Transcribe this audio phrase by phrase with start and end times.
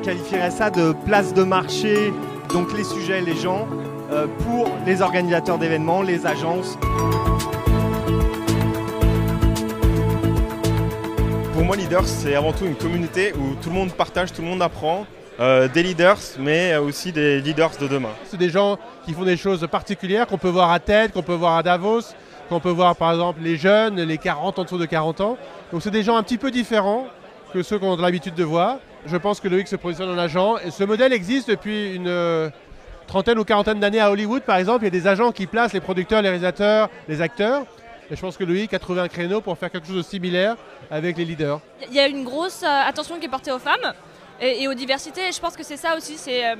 [0.00, 2.12] Qualifierais ça de place de marché,
[2.52, 3.68] donc les sujets, les gens,
[4.10, 6.78] euh, pour les organisateurs d'événements, les agences.
[11.52, 14.48] Pour moi, leader, c'est avant tout une communauté où tout le monde partage, tout le
[14.48, 15.06] monde apprend.
[15.38, 18.10] Euh, des leaders, mais aussi des leaders de demain.
[18.26, 21.32] C'est des gens qui font des choses particulières qu'on peut voir à TED, qu'on peut
[21.32, 22.02] voir à Davos,
[22.50, 25.38] qu'on peut voir par exemple les jeunes, les 40 en dessous de 40 ans.
[25.72, 27.06] Donc c'est des gens un petit peu différents
[27.52, 28.78] que ceux qu'on a l'habitude de voir.
[29.06, 32.50] Je pense que Loïc se positionne en agent et ce modèle existe depuis une euh,
[33.06, 34.82] trentaine ou quarantaine d'années à Hollywood par exemple.
[34.82, 37.62] Il y a des agents qui placent les producteurs, les réalisateurs, les acteurs.
[38.10, 40.56] Et je pense que Loïc a trouvé un créneau pour faire quelque chose de similaire
[40.90, 41.60] avec les leaders.
[41.88, 43.92] Il y a une grosse euh, attention qui est portée aux femmes
[44.40, 45.28] et, et aux diversités.
[45.28, 46.56] Et je pense que c'est ça aussi, c'est euh,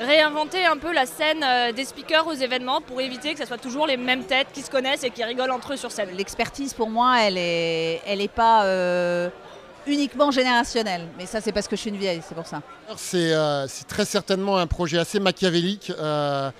[0.00, 3.58] réinventer un peu la scène euh, des speakers aux événements pour éviter que ce soit
[3.58, 6.10] toujours les mêmes têtes qui se connaissent et qui rigolent entre eux sur scène.
[6.16, 9.28] L'expertise pour moi, elle est, elle est pas euh,
[9.86, 11.06] uniquement générationnelle.
[11.18, 12.62] Mais ça, c'est parce que je suis une vieille, c'est pour ça.
[12.96, 16.50] C'est euh, c'est très certainement un projet assez machiavélique euh,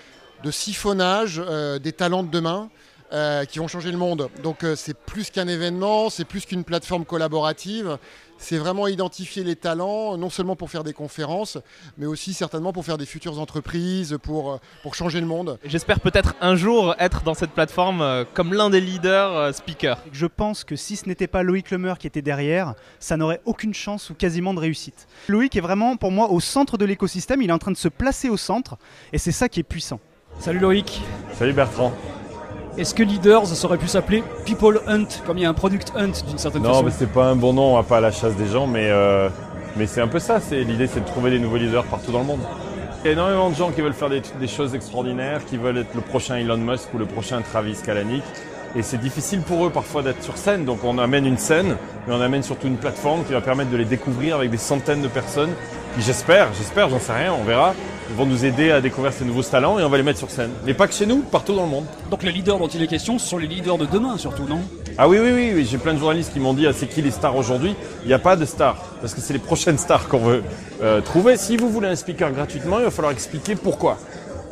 [0.42, 2.68] de siphonnage euh, des talents de demain
[3.12, 4.28] euh, qui vont changer le monde.
[4.42, 7.98] Donc euh, c'est plus qu'un événement, c'est plus qu'une plateforme collaborative.
[8.42, 11.58] C'est vraiment identifier les talents, non seulement pour faire des conférences,
[11.96, 15.60] mais aussi certainement pour faire des futures entreprises, pour, euh, pour changer le monde.
[15.64, 19.98] J'espère peut-être un jour être dans cette plateforme euh, comme l'un des leaders speakers.
[20.10, 23.74] Je pense que si ce n'était pas Loïc Lemeur qui était derrière, ça n'aurait aucune
[23.74, 25.06] chance ou quasiment de réussite.
[25.28, 27.88] Loïc est vraiment pour moi au centre de l'écosystème, il est en train de se
[27.88, 28.76] placer au centre
[29.12, 30.00] et c'est ça qui est puissant.
[30.40, 31.00] Salut Loïc.
[31.32, 31.92] Salut Bertrand.
[32.78, 35.92] Est-ce que Leaders, ça aurait pu s'appeler People Hunt, comme il y a un Product
[35.94, 38.00] Hunt d'une certaine Non, façon mais c'est pas un bon nom, on va pas à
[38.00, 39.28] la chasse des gens, mais, euh,
[39.76, 40.40] mais c'est un peu ça.
[40.40, 42.40] C'est L'idée, c'est de trouver des nouveaux leaders partout dans le monde.
[43.04, 45.78] Il y a énormément de gens qui veulent faire des, des choses extraordinaires, qui veulent
[45.78, 48.22] être le prochain Elon Musk ou le prochain Travis Kalanick.
[48.74, 50.64] Et c'est difficile pour eux parfois d'être sur scène.
[50.64, 53.76] Donc on amène une scène, mais on amène surtout une plateforme qui va permettre de
[53.76, 55.50] les découvrir avec des centaines de personnes
[55.94, 57.74] qui, j'espère, j'espère, j'en sais rien, on verra,
[58.16, 60.50] vont nous aider à découvrir ces nouveaux talents et on va les mettre sur scène.
[60.64, 61.84] Mais pas que chez nous, partout dans le monde.
[62.10, 64.60] Donc les leaders dont il est question, ce sont les leaders de demain surtout, non?
[64.96, 65.68] Ah oui, oui, oui, oui.
[65.70, 67.74] j'ai plein de journalistes qui m'ont dit ah, c'est qui les stars aujourd'hui?
[68.04, 70.42] Il n'y a pas de stars, parce que c'est les prochaines stars qu'on veut
[70.82, 71.36] euh, trouver.
[71.36, 73.98] Si vous voulez un speaker gratuitement, il va falloir expliquer pourquoi.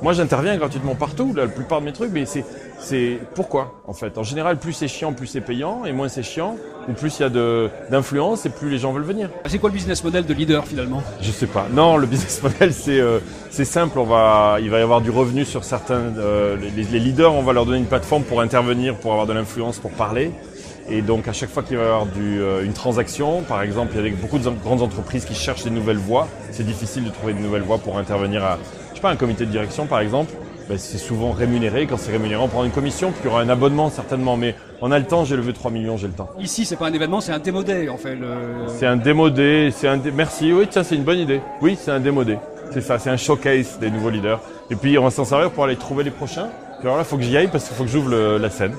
[0.02, 2.44] Moi, j'interviens gratuitement partout, là, la plupart de mes trucs, mais c'est,
[2.78, 4.16] c'est pourquoi, en fait?
[4.16, 6.56] En général, plus c'est chiant, plus c'est payant, et moins c'est chiant,
[6.88, 9.28] ou plus il y a de, d'influence, et plus les gens veulent venir.
[9.46, 11.02] C'est quoi le business model de leader finalement?
[11.20, 11.66] Je sais pas.
[11.70, 13.18] Non, le business model, c'est, euh,
[13.50, 13.98] c'est simple.
[13.98, 17.42] On va, il va y avoir du revenu sur certains, euh, les, les leaders, on
[17.42, 20.32] va leur donner une plateforme pour intervenir, pour avoir de l'influence, pour parler.
[20.88, 23.92] Et donc à chaque fois qu'il va y avoir du, euh, une transaction, par exemple,
[23.96, 26.26] il y a beaucoup de grandes entreprises qui cherchent des nouvelles voies.
[26.50, 28.58] C'est difficile de trouver de nouvelles voies pour intervenir à,
[29.00, 30.32] sais pas, un comité de direction par exemple.
[30.68, 31.86] Ben, c'est souvent rémunéré.
[31.86, 34.36] Quand c'est rémunéré, on prend une commission, puis il y aura un abonnement certainement.
[34.36, 36.28] Mais on a le temps, j'ai levé 3 millions, j'ai le temps.
[36.38, 38.14] Ici, c'est pas un événement, c'est un démodé en fait.
[38.14, 38.28] Le...
[38.68, 41.40] C'est un démodé, c'est un dé- merci, oui, tiens, c'est une bonne idée.
[41.60, 42.38] Oui, c'est un démodé.
[42.72, 44.40] C'est ça, c'est un showcase des nouveaux leaders.
[44.70, 46.48] Et puis on va s'en servir pour aller trouver les prochains.
[46.78, 48.74] Puis alors là, faut que j'y aille parce qu'il faut que j'ouvre la scène.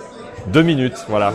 [0.48, 1.34] Deux minutes, voilà.